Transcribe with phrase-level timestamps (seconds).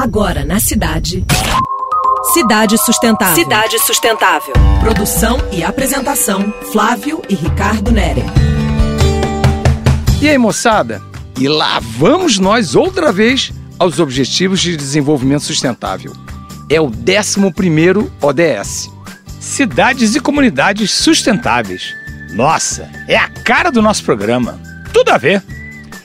[0.00, 1.24] Agora na cidade.
[2.32, 3.34] Cidade Sustentável.
[3.34, 4.54] Cidade Sustentável.
[4.78, 8.22] Produção e apresentação: Flávio e Ricardo Nere.
[10.22, 11.02] E aí, moçada?
[11.36, 16.12] E lá vamos nós outra vez aos Objetivos de Desenvolvimento Sustentável.
[16.70, 18.92] É o 11º ODS.
[19.40, 21.92] Cidades e comunidades sustentáveis.
[22.34, 24.60] Nossa, é a cara do nosso programa.
[24.92, 25.42] Tudo a ver.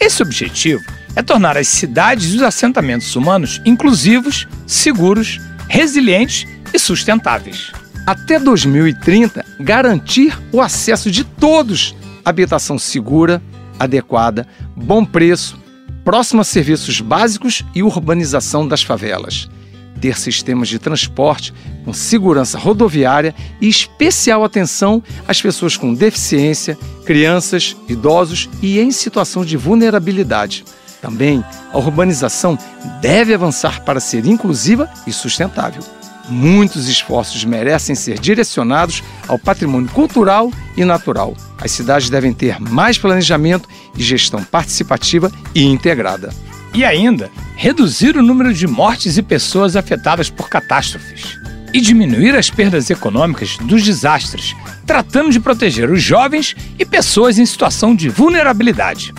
[0.00, 7.72] Esse objetivo é tornar as cidades e os assentamentos humanos inclusivos, seguros, resilientes e sustentáveis.
[8.06, 13.42] Até 2030, garantir o acesso de todos à habitação segura,
[13.80, 15.58] adequada, bom preço,
[16.04, 19.48] próxima a serviços básicos e urbanização das favelas.
[20.00, 21.52] Ter sistemas de transporte
[21.84, 29.44] com segurança rodoviária e especial atenção às pessoas com deficiência, crianças, idosos e em situação
[29.44, 30.64] de vulnerabilidade.
[31.00, 32.58] Também, a urbanização
[33.00, 35.82] deve avançar para ser inclusiva e sustentável.
[36.28, 41.36] Muitos esforços merecem ser direcionados ao patrimônio cultural e natural.
[41.60, 46.32] As cidades devem ter mais planejamento e gestão participativa e integrada.
[46.74, 51.38] E ainda, reduzir o número de mortes e pessoas afetadas por catástrofes.
[51.72, 57.46] E diminuir as perdas econômicas dos desastres, tratando de proteger os jovens e pessoas em
[57.46, 59.14] situação de vulnerabilidade.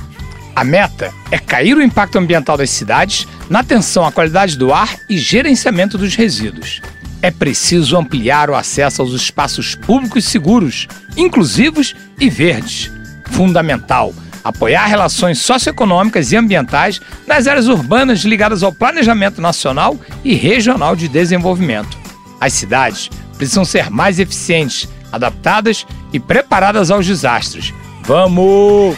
[0.58, 4.89] A meta é cair o impacto ambiental das cidades na atenção à qualidade do ar
[5.08, 6.81] e gerenciamento dos resíduos.
[7.22, 12.91] É preciso ampliar o acesso aos espaços públicos seguros, inclusivos e verdes.
[13.28, 14.11] Fundamental
[14.44, 21.08] apoiar relações socioeconômicas e ambientais nas áreas urbanas ligadas ao planejamento nacional e regional de
[21.08, 21.95] desenvolvimento.
[22.41, 27.72] As cidades precisam ser mais eficientes, adaptadas e preparadas aos desastres.
[28.02, 28.97] Vamos!